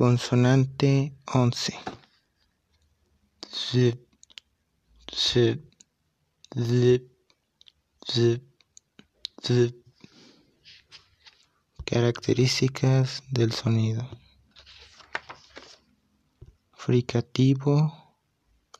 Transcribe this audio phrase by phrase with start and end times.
[0.00, 1.74] Consonante 11.
[3.52, 4.00] Zip,
[5.14, 5.60] zip,
[6.56, 7.04] zip,
[8.10, 8.42] zip,
[9.44, 9.76] zip.
[11.84, 14.08] Características del sonido.
[16.72, 18.16] Fricativo,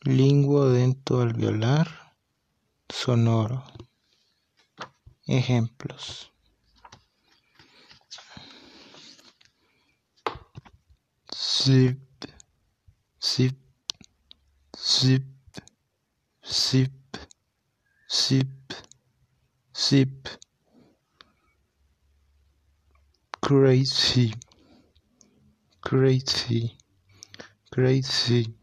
[0.00, 2.16] linguo dento alveolar,
[2.89, 3.62] sonoro.
[5.27, 6.32] Ejemplos.
[11.62, 12.24] Zip,
[13.23, 13.55] zip,
[14.74, 15.24] zip,
[16.42, 17.19] zip,
[18.10, 18.73] zip,
[19.77, 20.28] zip.
[23.42, 24.33] Crazy,
[25.83, 26.78] crazy,
[27.70, 28.55] crazy,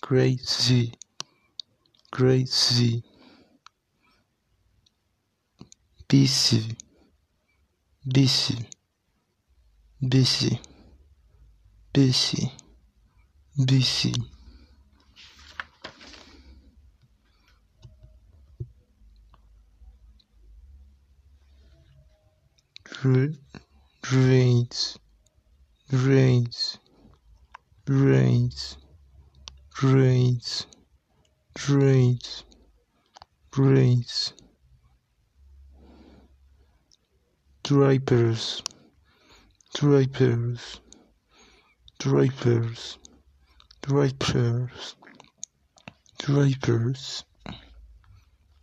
[0.00, 0.94] crazy,
[2.10, 3.02] crazy.
[6.08, 6.76] Busy,
[8.06, 8.66] busy,
[10.00, 10.58] busy,
[11.92, 12.52] busy,
[13.66, 14.14] busy.
[24.12, 24.98] Rains,
[25.92, 26.78] rains,
[27.88, 28.76] rains,
[29.82, 30.66] rains,
[31.68, 32.44] rains,
[33.56, 34.32] rains.
[37.62, 38.62] Drapers,
[39.74, 40.80] drapers,
[42.00, 42.98] drapers,
[43.82, 44.96] drapers,
[46.18, 47.24] drapers.